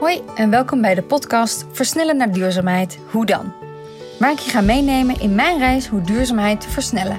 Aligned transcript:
Hoi 0.00 0.22
en 0.34 0.50
welkom 0.50 0.80
bij 0.80 0.94
de 0.94 1.02
podcast 1.02 1.66
Versnellen 1.72 2.16
naar 2.16 2.32
duurzaamheid. 2.32 2.98
Hoe 3.10 3.26
dan? 3.26 3.52
Waar 4.18 4.32
ik 4.32 4.38
je 4.38 4.50
ga 4.50 4.60
meenemen 4.60 5.20
in 5.20 5.34
mijn 5.34 5.58
reis 5.58 5.86
hoe 5.86 6.00
duurzaamheid 6.00 6.60
te 6.60 6.68
versnellen. 6.68 7.18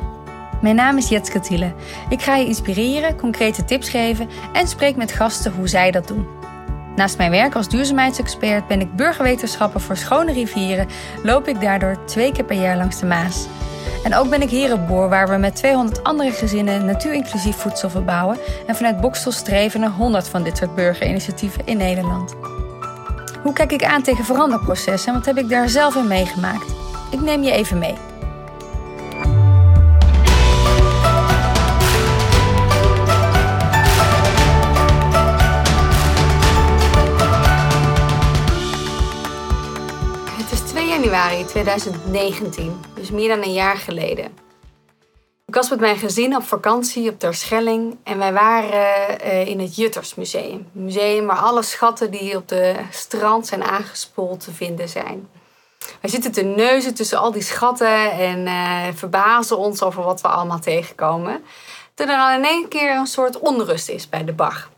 Mijn 0.61 0.75
naam 0.75 0.97
is 0.97 1.09
Jetske 1.09 1.39
Thiele. 1.39 1.73
Ik 2.09 2.21
ga 2.21 2.35
je 2.35 2.45
inspireren, 2.45 3.17
concrete 3.17 3.65
tips 3.65 3.89
geven 3.89 4.29
en 4.53 4.67
spreek 4.67 4.95
met 4.95 5.11
gasten 5.11 5.53
hoe 5.53 5.67
zij 5.67 5.91
dat 5.91 6.07
doen. 6.07 6.27
Naast 6.95 7.17
mijn 7.17 7.31
werk 7.31 7.55
als 7.55 7.69
duurzaamheidsexpert 7.69 8.67
ben 8.67 8.81
ik 8.81 8.95
burgerwetenschapper 8.95 9.81
voor 9.81 9.97
schone 9.97 10.31
rivieren, 10.31 10.87
loop 11.23 11.47
ik 11.47 11.61
daardoor 11.61 12.05
twee 12.05 12.31
keer 12.31 12.45
per 12.45 12.61
jaar 12.61 12.77
langs 12.77 12.99
de 12.99 13.05
Maas. 13.05 13.47
En 14.03 14.15
ook 14.15 14.29
ben 14.29 14.41
ik 14.41 14.49
herenboer 14.49 15.09
waar 15.09 15.29
we 15.29 15.37
met 15.37 15.55
200 15.55 16.03
andere 16.03 16.31
gezinnen 16.31 16.85
natuurinclusief 16.85 17.55
voedsel 17.55 17.89
verbouwen 17.89 18.37
en 18.67 18.75
vanuit 18.75 19.01
Bokstel 19.01 19.31
streven 19.31 19.79
naar 19.79 19.89
100 19.89 20.27
van 20.27 20.43
dit 20.43 20.57
soort 20.57 20.75
burgerinitiatieven 20.75 21.61
in 21.65 21.77
Nederland. 21.77 22.35
Hoe 23.43 23.53
kijk 23.53 23.71
ik 23.71 23.83
aan 23.83 24.01
tegen 24.01 24.25
veranderprocessen 24.25 25.07
en 25.07 25.17
wat 25.17 25.25
heb 25.25 25.37
ik 25.37 25.49
daar 25.49 25.69
zelf 25.69 25.95
in 25.95 26.07
meegemaakt? 26.07 26.75
Ik 27.11 27.21
neem 27.21 27.43
je 27.43 27.51
even 27.51 27.77
mee. 27.77 27.95
Het 40.37 40.51
is 40.51 40.59
2 40.59 40.87
januari 40.87 41.45
2019, 41.45 42.81
dus 42.93 43.11
meer 43.11 43.27
dan 43.27 43.43
een 43.43 43.53
jaar 43.53 43.77
geleden. 43.77 44.48
Ik 45.49 45.55
was 45.55 45.69
met 45.69 45.79
mijn 45.79 45.97
gezin 45.97 46.35
op 46.35 46.43
vakantie 46.43 47.09
op 47.09 47.19
Terschelling 47.19 47.97
en 48.03 48.17
wij 48.17 48.33
waren 48.33 49.25
uh, 49.25 49.47
in 49.47 49.59
het 49.59 49.75
Juttersmuseum. 49.75 50.69
Een 50.75 50.83
museum 50.83 51.25
waar 51.25 51.37
alle 51.37 51.61
schatten 51.61 52.11
die 52.11 52.35
op 52.35 52.47
de 52.47 52.75
strand 52.91 53.47
zijn 53.47 53.63
aangespoeld 53.63 54.43
te 54.43 54.51
vinden 54.51 54.89
zijn. 54.89 55.29
Wij 56.01 56.09
zitten 56.09 56.31
te 56.31 56.41
neuzen 56.41 56.93
tussen 56.93 57.17
al 57.17 57.31
die 57.31 57.41
schatten 57.41 58.11
en 58.11 58.45
uh, 58.45 58.87
verbazen 58.93 59.57
ons 59.57 59.83
over 59.83 60.03
wat 60.03 60.21
we 60.21 60.27
allemaal 60.27 60.59
tegenkomen. 60.59 61.43
Toen 61.93 62.09
er 62.09 62.19
al 62.19 62.37
in 62.37 62.45
één 62.45 62.67
keer 62.67 62.95
een 62.95 63.07
soort 63.07 63.39
onrust 63.39 63.89
is 63.89 64.09
bij 64.09 64.25
de 64.25 64.33
bar. 64.33 64.69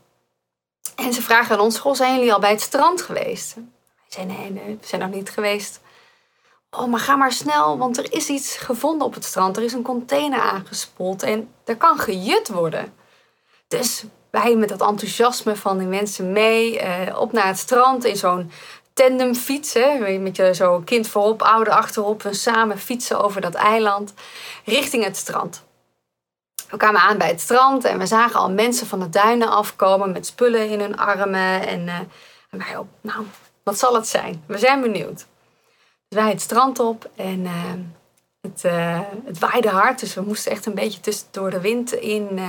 En 0.95 1.13
ze 1.13 1.21
vragen 1.21 1.55
aan 1.55 1.61
ons, 1.61 1.79
goh, 1.79 1.95
zijn 1.95 2.15
jullie 2.15 2.33
al 2.33 2.39
bij 2.39 2.51
het 2.51 2.61
strand 2.61 3.01
geweest? 3.01 3.55
Wij 3.55 3.63
zeiden, 4.07 4.35
nee, 4.35 4.51
nee, 4.51 4.77
we 4.81 4.87
zijn 4.87 5.01
nog 5.01 5.11
niet 5.11 5.29
geweest. 5.29 5.79
Oh, 6.77 6.87
maar 6.87 6.99
ga 6.99 7.15
maar 7.15 7.31
snel, 7.31 7.77
want 7.77 7.97
er 7.97 8.13
is 8.13 8.29
iets 8.29 8.57
gevonden 8.57 9.07
op 9.07 9.13
het 9.13 9.23
strand. 9.23 9.57
Er 9.57 9.63
is 9.63 9.73
een 9.73 9.81
container 9.81 10.39
aangespoeld 10.39 11.23
en 11.23 11.49
er 11.65 11.77
kan 11.77 11.99
gejut 11.99 12.49
worden. 12.49 12.93
Dus 13.67 14.03
wij 14.29 14.55
met 14.55 14.69
dat 14.69 14.81
enthousiasme 14.81 15.55
van 15.55 15.77
die 15.77 15.87
mensen 15.87 16.31
mee 16.31 16.81
uh, 16.81 17.19
op 17.19 17.31
naar 17.31 17.47
het 17.47 17.57
strand 17.57 18.03
in 18.05 18.15
zo'n 18.15 18.51
tandemfiets. 18.93 19.73
Hè, 19.73 20.17
met 20.19 20.35
je 20.35 20.55
zo 20.55 20.81
kind 20.85 21.07
voorop, 21.07 21.41
ouder 21.41 21.73
achterop. 21.73 22.25
En 22.25 22.35
samen 22.35 22.77
fietsen 22.79 23.23
over 23.23 23.41
dat 23.41 23.53
eiland 23.53 24.13
richting 24.65 25.03
het 25.03 25.17
strand. 25.17 25.63
We 26.69 26.77
kwamen 26.77 27.01
aan 27.01 27.17
bij 27.17 27.27
het 27.27 27.41
strand 27.41 27.83
en 27.83 27.99
we 27.99 28.05
zagen 28.05 28.39
al 28.39 28.51
mensen 28.51 28.87
van 28.87 28.99
de 28.99 29.09
duinen 29.09 29.49
afkomen 29.49 30.11
met 30.11 30.25
spullen 30.25 30.69
in 30.69 30.79
hun 30.79 30.97
armen. 30.97 31.67
En, 31.67 31.81
uh, 31.87 31.95
en 32.49 32.57
wij 32.57 32.77
op, 32.77 32.87
nou, 33.01 33.25
wat 33.63 33.79
zal 33.79 33.95
het 33.95 34.07
zijn? 34.07 34.43
We 34.45 34.57
zijn 34.57 34.81
benieuwd. 34.81 35.25
Wij 36.15 36.29
het 36.29 36.41
strand 36.41 36.79
op 36.79 37.09
en 37.15 37.39
uh, 37.39 37.51
het, 38.41 38.63
uh, 38.65 38.99
het 39.25 39.39
waaide 39.39 39.69
hard. 39.69 39.99
Dus 39.99 40.13
we 40.13 40.21
moesten 40.21 40.51
echt 40.51 40.65
een 40.65 40.73
beetje 40.73 40.99
tussen, 40.99 41.27
door 41.31 41.49
de 41.49 41.61
wind 41.61 41.93
in 41.93 42.39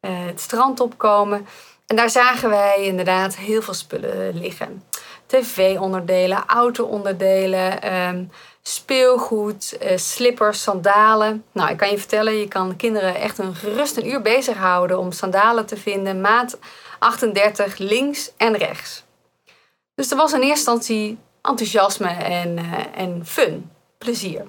het 0.00 0.40
strand 0.40 0.80
opkomen. 0.80 1.46
En 1.86 1.96
daar 1.96 2.10
zagen 2.10 2.50
wij 2.50 2.82
inderdaad 2.82 3.36
heel 3.36 3.62
veel 3.62 3.74
spullen 3.74 4.38
liggen. 4.38 4.82
TV-onderdelen, 5.26 6.44
auto-onderdelen, 6.46 7.96
um, 7.96 8.30
speelgoed, 8.62 9.78
slippers, 9.96 10.62
sandalen. 10.62 11.44
Nou, 11.52 11.70
ik 11.70 11.76
kan 11.76 11.90
je 11.90 11.98
vertellen, 11.98 12.36
je 12.36 12.48
kan 12.48 12.76
kinderen 12.76 13.14
echt 13.14 13.38
een 13.38 13.54
gerust 13.54 13.96
een 13.96 14.08
uur 14.08 14.22
bezighouden 14.22 14.98
om 14.98 15.12
sandalen 15.12 15.66
te 15.66 15.76
vinden. 15.76 16.20
Maat 16.20 16.58
38 16.98 17.78
links 17.78 18.32
en 18.36 18.56
rechts. 18.56 19.04
Dus 19.94 20.10
er 20.10 20.16
was 20.16 20.32
in 20.32 20.40
eerste 20.40 20.70
instantie 20.70 21.18
enthousiasme 21.46 22.08
en, 22.08 22.58
uh, 22.58 22.72
en 22.94 23.26
fun, 23.26 23.70
plezier. 23.98 24.44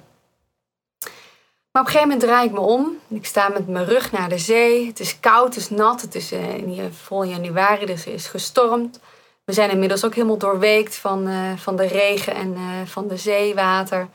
Maar 1.70 1.82
op 1.82 1.88
een 1.88 1.94
gegeven 1.94 2.08
moment 2.08 2.20
draai 2.20 2.46
ik 2.46 2.52
me 2.52 2.60
om. 2.60 2.98
Ik 3.08 3.26
sta 3.26 3.48
met 3.48 3.68
mijn 3.68 3.84
rug 3.84 4.12
naar 4.12 4.28
de 4.28 4.38
zee. 4.38 4.86
Het 4.86 5.00
is 5.00 5.20
koud, 5.20 5.54
het 5.54 5.56
is 5.56 5.70
nat. 5.70 6.00
Het 6.00 6.14
is 6.14 6.32
uh, 6.32 6.84
vol 6.90 7.24
januari, 7.24 7.86
dus 7.86 8.06
is 8.06 8.26
gestormd. 8.26 9.00
We 9.44 9.52
zijn 9.52 9.70
inmiddels 9.70 10.04
ook 10.04 10.14
helemaal 10.14 10.38
doorweekt 10.38 10.96
van, 10.96 11.28
uh, 11.28 11.56
van 11.56 11.76
de 11.76 11.86
regen 11.86 12.34
en 12.34 12.56
van 12.86 13.08
de 13.08 13.16
zeewater. 13.16 14.08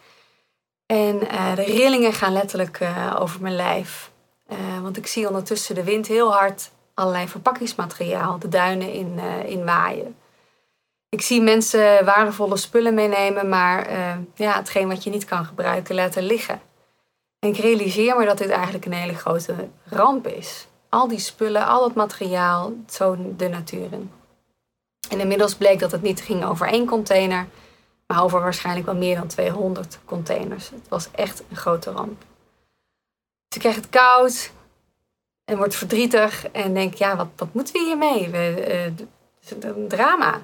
En 0.86 1.20
de 1.56 1.64
rillingen 1.64 2.14
gaan 2.14 2.34
letterlijk 2.34 2.80
over 3.20 3.42
mijn 3.42 3.56
lijf. 3.56 4.12
want 4.82 4.98
ik 4.98 5.08
zie 5.08 5.28
ondertussen 5.28 5.76
de 5.76 5.84
wind 5.84 6.08
heel 6.08 6.34
hard 6.34 6.72
allerlei 6.94 7.28
verpakkingsmateriaal 7.28 8.40
de 8.40 8.50
duinen 8.50 8.94
in, 8.94 9.20
in 9.46 9.66
waaien. 9.66 10.16
Ik 11.14 11.22
zie 11.22 11.42
mensen 11.42 12.06
waardevolle 12.06 12.58
spullen 12.58 12.94
meenemen, 12.94 13.50
maar 13.50 13.92
ja, 14.36 14.56
hetgeen 14.56 14.88
wat 14.88 15.04
je 15.04 15.10
niet 15.10 15.26
kan 15.26 15.46
gebruiken 15.46 15.96
laten 15.96 16.24
liggen. 16.24 16.62
En 17.40 17.50
ik 17.50 17.58
realiseer 17.58 18.18
me 18.18 18.26
dat 18.26 18.38
dit 18.38 18.50
eigenlijk 18.50 18.86
een 18.86 18.94
hele 18.94 19.16
grote 19.16 19.56
ramp 19.84 20.28
is. 20.28 20.68
Al 20.90 21.08
die 21.08 21.20
spullen, 21.20 21.66
al 21.66 21.84
het 21.84 21.96
materiaal, 21.96 22.74
zo 22.90 23.18
de 23.38 23.48
natuur 23.48 23.94
in. 23.94 24.12
En 25.10 25.20
inmiddels 25.20 25.56
bleek 25.56 25.80
dat 25.80 25.92
het 25.92 26.02
niet 26.02 26.22
ging 26.22 26.46
over 26.46 26.68
één 26.68 26.86
container, 26.86 27.48
maar 28.08 28.24
over 28.24 28.42
waarschijnlijk 28.42 28.86
wel 28.86 28.96
meer 28.96 29.16
dan 29.16 29.28
200 29.28 30.00
containers. 30.06 30.70
Het 30.70 30.88
was 30.90 31.08
echt 31.12 31.44
een 31.50 31.58
grote 31.58 31.92
ramp. 31.92 32.22
Dus 33.48 33.56
ik 33.56 33.60
krijg 33.60 33.76
het 33.76 33.90
koud 33.90 34.52
en 35.46 35.58
word 35.58 35.76
verdrietig 35.76 36.48
en 36.48 36.74
denk, 36.74 36.94
ja, 36.94 37.16
wat, 37.16 37.28
wat 37.36 37.54
moeten 37.54 37.74
we 37.74 37.80
hiermee? 37.80 38.30
We, 38.30 38.66
uh, 38.68 39.06
is 39.42 39.52
een 39.60 39.88
drama. 39.88 40.42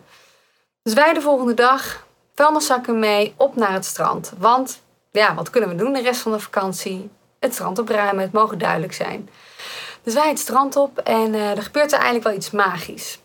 Dus 0.83 0.93
wij 0.93 1.13
de 1.13 1.21
volgende 1.21 1.53
dag 1.53 2.07
vuilniszakken 2.35 2.99
mee 2.99 3.33
op 3.37 3.55
naar 3.55 3.73
het 3.73 3.85
strand. 3.85 4.33
Want 4.37 4.81
ja, 5.11 5.35
wat 5.35 5.49
kunnen 5.49 5.69
we 5.69 5.75
doen 5.75 5.93
de 5.93 6.01
rest 6.01 6.21
van 6.21 6.31
de 6.31 6.39
vakantie? 6.39 7.09
Het 7.39 7.53
strand 7.53 7.79
opruimen, 7.79 8.23
het 8.23 8.31
mogen 8.31 8.57
duidelijk 8.57 8.93
zijn. 8.93 9.29
Dus 10.03 10.13
wij 10.13 10.29
het 10.29 10.39
strand 10.39 10.75
op 10.75 10.97
en 10.97 11.33
uh, 11.33 11.57
er 11.57 11.63
gebeurt 11.63 11.91
er 11.91 11.97
eigenlijk 11.97 12.23
wel 12.23 12.35
iets 12.35 12.51
magisch. 12.51 13.19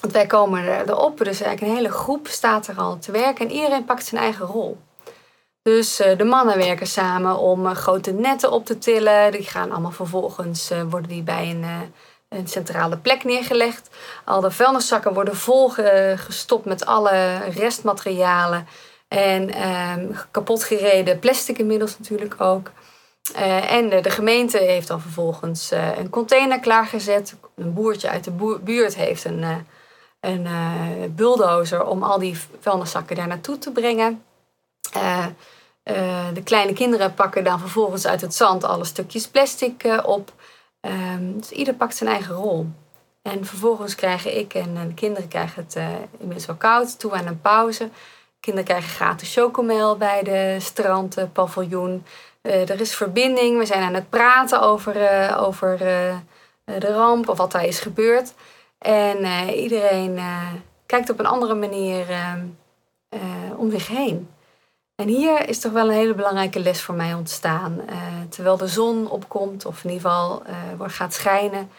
Want 0.00 0.12
wij 0.12 0.26
komen 0.26 0.88
erop, 0.88 1.18
dus 1.18 1.40
eigenlijk 1.40 1.60
een 1.60 1.76
hele 1.76 1.92
groep 1.92 2.26
staat 2.26 2.66
er 2.66 2.78
al 2.78 2.98
te 2.98 3.12
werken 3.12 3.48
en 3.48 3.54
iedereen 3.54 3.84
pakt 3.84 4.06
zijn 4.06 4.22
eigen 4.22 4.46
rol. 4.46 4.78
Dus 5.62 6.00
uh, 6.00 6.18
de 6.18 6.24
mannen 6.24 6.56
werken 6.56 6.86
samen 6.86 7.38
om 7.38 7.66
uh, 7.66 7.72
grote 7.72 8.12
netten 8.12 8.52
op 8.52 8.66
te 8.66 8.78
tillen. 8.78 9.32
Die 9.32 9.42
gaan 9.42 9.70
allemaal 9.70 9.90
vervolgens, 9.90 10.72
worden 10.88 11.08
die 11.08 11.22
bij 11.22 11.50
een, 11.50 11.92
een, 12.30 12.48
centrale 12.48 12.96
plek 12.96 13.24
neergelegd. 13.24 13.90
Al 14.24 14.40
de 14.40 14.50
vuilniszakken 14.50 15.14
worden 15.14 15.36
volgestopt 15.36 16.64
met 16.64 16.86
alle 16.86 17.38
restmaterialen. 17.38 18.66
En 19.08 19.50
ehm, 19.50 20.06
kapot 20.30 20.64
gereden 20.64 21.18
plastic 21.18 21.58
inmiddels 21.58 21.98
natuurlijk 21.98 22.40
ook. 22.40 22.70
en 23.68 23.88
de, 23.88 24.10
gemeente 24.10 24.58
heeft 24.58 24.88
dan 24.88 25.00
vervolgens 25.00 25.70
een 25.96 26.10
container 26.10 26.60
klaargezet. 26.60 27.34
Een 27.56 27.74
boertje 27.74 28.08
uit 28.08 28.24
de 28.24 28.58
buurt 28.64 28.94
heeft 28.94 29.24
een 29.24 29.66
een 30.20 30.44
uh, 30.44 31.08
bulldozer 31.10 31.84
om 31.86 32.02
al 32.02 32.18
die 32.18 32.38
vuilniszakken 32.60 33.16
daar 33.16 33.26
naartoe 33.26 33.58
te 33.58 33.72
brengen. 33.72 34.24
Uh, 34.96 35.26
de 36.32 36.42
kleine 36.42 36.72
kinderen 36.72 37.14
pakken 37.14 37.44
dan 37.44 37.58
vervolgens 37.58 38.06
uit 38.06 38.20
het 38.20 38.34
zand 38.34 38.64
alle 38.64 38.84
stukjes 38.84 39.28
plastic 39.28 40.00
op. 40.04 40.32
Um, 40.80 41.38
dus 41.38 41.50
ieder 41.50 41.74
pakt 41.74 41.96
zijn 41.96 42.10
eigen 42.10 42.34
rol. 42.34 42.66
En 43.22 43.44
vervolgens 43.44 43.94
krijgen 43.94 44.38
ik 44.38 44.54
en 44.54 44.74
de 44.88 44.94
kinderen 44.94 45.28
krijgen 45.28 45.64
het 45.64 45.76
inmiddels 46.18 46.46
wel 46.46 46.56
koud, 46.56 46.98
toe 46.98 47.12
aan 47.12 47.26
een 47.26 47.40
pauze. 47.40 47.88
Kinderen 48.40 48.68
krijgen 48.68 48.90
gratis 48.90 49.34
chocomel 49.34 49.96
bij 49.96 50.22
de 50.22 50.56
strandpaviljoen. 50.60 52.04
er 52.42 52.80
is 52.80 52.94
verbinding, 52.94 53.58
we 53.58 53.66
zijn 53.66 53.82
aan 53.82 53.94
het 53.94 54.10
praten 54.10 54.60
over, 54.60 54.96
over 55.38 55.78
de 56.64 56.92
ramp 56.92 57.28
of 57.28 57.38
wat 57.38 57.52
daar 57.52 57.64
is 57.64 57.80
gebeurd. 57.80 58.34
En 58.80 59.20
uh, 59.20 59.62
iedereen 59.62 60.16
uh, 60.16 60.52
kijkt 60.86 61.10
op 61.10 61.18
een 61.18 61.26
andere 61.26 61.54
manier 61.54 62.10
uh, 62.10 62.32
om 63.56 63.70
zich 63.70 63.86
heen. 63.86 64.28
En 65.00 65.08
hier 65.08 65.48
is 65.48 65.58
toch 65.58 65.72
wel 65.72 65.88
een 65.88 65.94
hele 65.94 66.14
belangrijke 66.14 66.60
les 66.60 66.82
voor 66.82 66.94
mij 66.94 67.14
ontstaan. 67.14 67.80
terwijl 68.28 68.56
de 68.56 68.66
zon 68.66 69.10
opkomt, 69.10 69.64
of 69.64 69.84
in 69.84 69.90
ieder 69.90 70.10
geval 70.10 70.42
gaat 70.78 71.14
schijnen, 71.14 71.70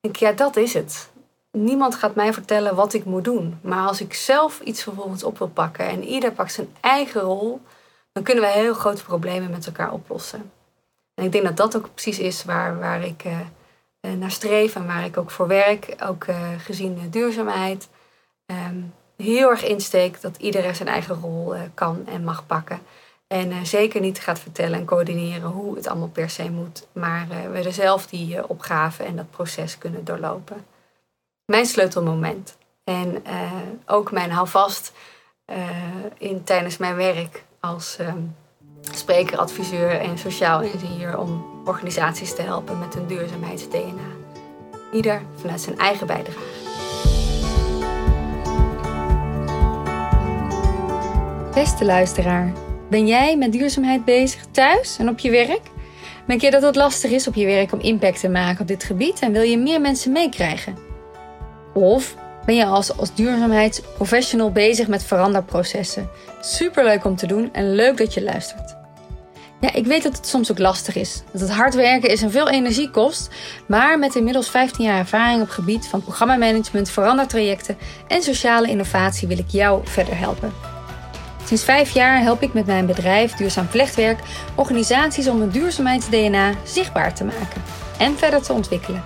denk 0.00 0.14
ik, 0.14 0.20
ja, 0.20 0.32
dat 0.32 0.56
is 0.56 0.74
het. 0.74 1.10
Niemand 1.52 1.94
gaat 1.94 2.14
mij 2.14 2.32
vertellen 2.32 2.74
wat 2.74 2.92
ik 2.92 3.04
moet 3.04 3.24
doen. 3.24 3.58
Maar 3.62 3.86
als 3.86 4.00
ik 4.00 4.14
zelf 4.14 4.60
iets 4.60 4.82
vervolgens 4.82 5.24
op 5.24 5.38
wil 5.38 5.48
pakken 5.48 5.88
en 5.88 6.04
ieder 6.04 6.32
pakt 6.32 6.52
zijn 6.52 6.74
eigen 6.80 7.20
rol, 7.20 7.60
dan 8.12 8.22
kunnen 8.22 8.44
we 8.44 8.50
heel 8.50 8.74
grote 8.74 9.04
problemen 9.04 9.50
met 9.50 9.66
elkaar 9.66 9.92
oplossen. 9.92 10.52
En 11.14 11.24
ik 11.24 11.32
denk 11.32 11.44
dat 11.44 11.56
dat 11.56 11.76
ook 11.76 11.88
precies 11.92 12.18
is 12.18 12.44
waar, 12.44 12.78
waar 12.78 13.04
ik 13.04 13.24
uh, 13.24 14.12
naar 14.12 14.30
streef 14.30 14.74
en 14.74 14.86
waar 14.86 15.04
ik 15.04 15.16
ook 15.16 15.30
voor 15.30 15.46
werk, 15.46 15.94
ook 16.06 16.24
uh, 16.24 16.36
gezien 16.58 17.10
duurzaamheid. 17.10 17.88
Um, 18.46 18.94
heel 19.20 19.50
erg 19.50 19.64
insteek 19.64 20.20
dat 20.20 20.36
iedereen 20.36 20.74
zijn 20.74 20.88
eigen 20.88 21.20
rol 21.20 21.54
kan 21.74 22.06
en 22.06 22.24
mag 22.24 22.46
pakken. 22.46 22.80
En 23.26 23.66
zeker 23.66 24.00
niet 24.00 24.20
gaat 24.20 24.38
vertellen 24.38 24.78
en 24.78 24.84
coördineren 24.84 25.50
hoe 25.50 25.76
het 25.76 25.88
allemaal 25.88 26.08
per 26.08 26.30
se 26.30 26.50
moet. 26.50 26.86
Maar 26.92 27.26
we 27.52 27.58
er 27.58 27.72
zelf 27.72 28.06
die 28.06 28.48
opgave 28.48 29.02
en 29.02 29.16
dat 29.16 29.30
proces 29.30 29.78
kunnen 29.78 30.04
doorlopen. 30.04 30.66
Mijn 31.44 31.66
sleutelmoment. 31.66 32.56
En 32.84 33.22
ook 33.86 34.12
mijn 34.12 34.30
houvast 34.30 34.92
in, 36.18 36.44
tijdens 36.44 36.76
mijn 36.76 36.96
werk 36.96 37.44
als 37.60 37.96
ehm, 37.98 38.18
spreker, 38.92 39.38
adviseur 39.38 39.90
en 39.90 40.18
sociaal 40.18 40.62
ingenieur 40.62 41.18
om 41.18 41.62
organisaties 41.64 42.34
te 42.34 42.42
helpen 42.42 42.78
met 42.78 42.94
een 42.94 43.06
duurzaamheids-DNA. 43.06 44.18
Ieder 44.92 45.22
vanuit 45.36 45.60
zijn 45.60 45.78
eigen 45.78 46.06
bijdrage. 46.06 46.69
Beste 51.60 51.84
luisteraar, 51.84 52.52
ben 52.90 53.06
jij 53.06 53.36
met 53.36 53.52
duurzaamheid 53.52 54.04
bezig 54.04 54.44
thuis 54.50 54.98
en 54.98 55.08
op 55.08 55.18
je 55.18 55.30
werk? 55.30 55.60
Merk 56.26 56.40
je 56.40 56.50
dat 56.50 56.62
het 56.62 56.76
lastig 56.76 57.10
is 57.10 57.28
op 57.28 57.34
je 57.34 57.46
werk 57.46 57.72
om 57.72 57.80
impact 57.80 58.20
te 58.20 58.28
maken 58.28 58.60
op 58.60 58.66
dit 58.66 58.84
gebied 58.84 59.18
en 59.18 59.32
wil 59.32 59.42
je 59.42 59.58
meer 59.58 59.80
mensen 59.80 60.12
meekrijgen? 60.12 60.76
Of 61.74 62.14
ben 62.44 62.54
je 62.54 62.64
als, 62.64 62.96
als 62.96 63.14
duurzaamheidsprofessional 63.14 64.50
bezig 64.52 64.88
met 64.88 65.04
veranderprocessen? 65.04 66.08
Superleuk 66.40 67.04
om 67.04 67.16
te 67.16 67.26
doen 67.26 67.48
en 67.52 67.74
leuk 67.74 67.96
dat 67.96 68.14
je 68.14 68.22
luistert. 68.22 68.76
Ja, 69.60 69.74
ik 69.74 69.86
weet 69.86 70.02
dat 70.02 70.16
het 70.16 70.26
soms 70.26 70.50
ook 70.50 70.58
lastig 70.58 70.94
is. 70.94 71.22
Dat 71.32 71.40
het 71.40 71.50
hard 71.50 71.74
werken 71.74 72.10
is 72.10 72.22
en 72.22 72.30
veel 72.30 72.48
energie 72.48 72.90
kost. 72.90 73.30
Maar 73.66 73.98
met 73.98 74.14
inmiddels 74.14 74.50
15 74.50 74.84
jaar 74.84 74.98
ervaring 74.98 75.42
op 75.42 75.48
gebied 75.48 75.86
van 75.86 76.02
programmamanagement, 76.02 76.90
verandertrajecten 76.90 77.78
en 78.08 78.22
sociale 78.22 78.68
innovatie 78.68 79.28
wil 79.28 79.38
ik 79.38 79.48
jou 79.48 79.80
verder 79.84 80.18
helpen. 80.18 80.69
Sinds 81.50 81.64
vijf 81.64 81.90
jaar 81.90 82.20
help 82.20 82.42
ik 82.42 82.52
met 82.52 82.66
mijn 82.66 82.86
bedrijf 82.86 83.32
Duurzaam 83.32 83.66
Vlechtwerk 83.66 84.20
organisaties 84.54 85.28
om 85.28 85.40
hun 85.40 85.50
duurzaamheids-DNA 85.50 86.54
zichtbaar 86.64 87.14
te 87.14 87.24
maken 87.24 87.62
en 87.98 88.18
verder 88.18 88.42
te 88.42 88.52
ontwikkelen. 88.52 89.02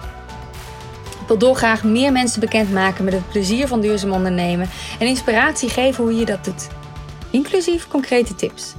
Ik 1.20 1.26
wil 1.26 1.38
dolgraag 1.38 1.84
meer 1.84 2.12
mensen 2.12 2.40
bekendmaken 2.40 3.04
met 3.04 3.12
het 3.12 3.28
plezier 3.28 3.68
van 3.68 3.80
duurzaam 3.80 4.12
ondernemen 4.12 4.68
en 4.98 5.06
inspiratie 5.06 5.68
geven 5.68 6.04
hoe 6.04 6.16
je 6.16 6.24
dat 6.24 6.44
doet. 6.44 6.68
Inclusief 7.30 7.88
concrete 7.88 8.34
tips. 8.34 8.74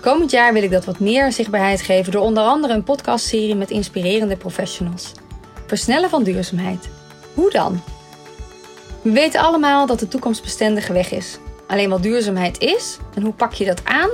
Komend 0.00 0.30
jaar 0.30 0.52
wil 0.52 0.62
ik 0.62 0.70
dat 0.70 0.84
wat 0.84 0.98
meer 0.98 1.32
zichtbaarheid 1.32 1.82
geven 1.82 2.12
door 2.12 2.22
onder 2.22 2.42
andere 2.42 2.74
een 2.74 2.84
podcastserie 2.84 3.54
met 3.54 3.70
inspirerende 3.70 4.36
professionals. 4.36 5.12
Versnellen 5.66 6.10
van 6.10 6.22
duurzaamheid. 6.22 6.88
Hoe 7.34 7.50
dan? 7.50 7.82
We 9.02 9.10
weten 9.10 9.40
allemaal 9.40 9.86
dat 9.86 9.98
de 9.98 10.08
toekomstbestendige 10.08 10.92
weg 10.92 11.12
is. 11.12 11.38
Alleen 11.66 11.90
wat 11.90 12.02
duurzaamheid 12.02 12.60
is 12.60 12.98
en 13.14 13.22
hoe 13.22 13.32
pak 13.32 13.52
je 13.52 13.64
dat 13.64 13.84
aan, 13.84 14.10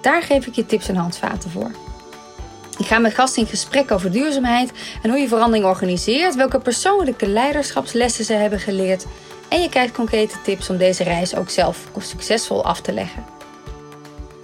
daar 0.00 0.22
geef 0.22 0.46
ik 0.46 0.54
je 0.54 0.66
tips 0.66 0.88
en 0.88 0.96
handvaten 0.96 1.50
voor. 1.50 1.70
Ik 2.78 2.86
ga 2.86 2.98
met 2.98 3.14
gasten 3.14 3.42
in 3.42 3.48
gesprek 3.48 3.90
over 3.90 4.10
duurzaamheid 4.10 4.72
en 5.02 5.10
hoe 5.10 5.18
je 5.18 5.28
verandering 5.28 5.66
organiseert, 5.66 6.34
welke 6.34 6.58
persoonlijke 6.58 7.26
leiderschapslessen 7.26 8.24
ze 8.24 8.32
hebben 8.32 8.60
geleerd 8.60 9.06
en 9.48 9.60
je 9.60 9.68
krijgt 9.68 9.94
concrete 9.94 10.34
tips 10.42 10.70
om 10.70 10.76
deze 10.76 11.02
reis 11.02 11.34
ook 11.34 11.50
zelf 11.50 11.78
succesvol 11.98 12.64
af 12.64 12.80
te 12.80 12.92
leggen. 12.92 13.24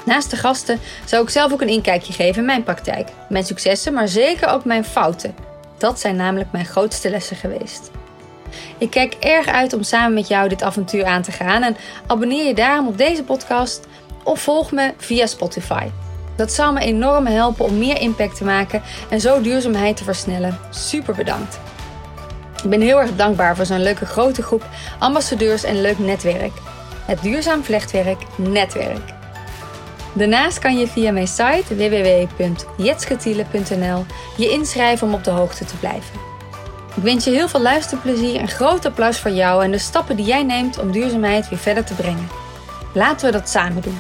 Naast 0.04 0.30
de 0.30 0.36
gasten 0.36 0.80
zou 1.04 1.22
ik 1.22 1.30
zelf 1.30 1.52
ook 1.52 1.60
een 1.60 1.68
inkijkje 1.68 2.12
geven 2.12 2.40
in 2.40 2.46
mijn 2.46 2.62
praktijk. 2.62 3.08
Mijn 3.28 3.44
successen, 3.44 3.92
maar 3.92 4.08
zeker 4.08 4.48
ook 4.48 4.64
mijn 4.64 4.84
fouten. 4.84 5.34
Dat 5.78 6.00
zijn 6.00 6.16
namelijk 6.16 6.52
mijn 6.52 6.66
grootste 6.66 7.10
lessen 7.10 7.36
geweest. 7.36 7.90
Ik 8.78 8.90
kijk 8.90 9.14
erg 9.14 9.46
uit 9.46 9.72
om 9.72 9.82
samen 9.82 10.14
met 10.14 10.28
jou 10.28 10.48
dit 10.48 10.62
avontuur 10.62 11.04
aan 11.04 11.22
te 11.22 11.32
gaan 11.32 11.62
en 11.62 11.76
abonneer 12.06 12.46
je 12.46 12.54
daarom 12.54 12.86
op 12.86 12.98
deze 12.98 13.22
podcast 13.22 13.86
of 14.24 14.40
volg 14.40 14.72
me 14.72 14.92
via 14.96 15.26
Spotify. 15.26 15.86
Dat 16.36 16.52
zou 16.52 16.72
me 16.72 16.80
enorm 16.80 17.26
helpen 17.26 17.64
om 17.64 17.78
meer 17.78 18.00
impact 18.00 18.36
te 18.36 18.44
maken 18.44 18.82
en 19.10 19.20
zo 19.20 19.40
duurzaamheid 19.40 19.96
te 19.96 20.04
versnellen. 20.04 20.58
Super 20.70 21.14
bedankt. 21.14 21.58
Ik 22.62 22.70
ben 22.70 22.80
heel 22.80 23.00
erg 23.00 23.16
dankbaar 23.16 23.56
voor 23.56 23.66
zo'n 23.66 23.82
leuke 23.82 24.06
grote 24.06 24.42
groep 24.42 24.66
ambassadeurs 24.98 25.64
en 25.64 25.80
leuk 25.80 25.98
netwerk. 25.98 26.52
Het 27.04 27.22
Duurzaam 27.22 27.64
Vlechtwerk 27.64 28.22
Netwerk. 28.36 29.16
Daarnaast 30.12 30.58
kan 30.58 30.78
je 30.78 30.88
via 30.88 31.12
mijn 31.12 31.28
site 31.28 31.76
www.jetsketiele.nl 31.76 34.04
je 34.36 34.50
inschrijven 34.50 35.06
om 35.06 35.14
op 35.14 35.24
de 35.24 35.30
hoogte 35.30 35.64
te 35.64 35.76
blijven. 35.76 36.27
Ik 36.96 37.02
wens 37.02 37.24
je 37.24 37.30
heel 37.30 37.48
veel 37.48 37.60
luisterplezier 37.60 38.40
en 38.40 38.48
groot 38.48 38.84
applaus 38.84 39.18
voor 39.18 39.30
jou 39.30 39.64
en 39.64 39.70
de 39.70 39.78
stappen 39.78 40.16
die 40.16 40.26
jij 40.26 40.42
neemt 40.42 40.78
om 40.78 40.92
duurzaamheid 40.92 41.48
weer 41.48 41.58
verder 41.58 41.84
te 41.84 41.94
brengen. 41.94 42.28
Laten 42.94 43.26
we 43.26 43.32
dat 43.32 43.48
samen 43.48 43.82
doen. 43.82 43.98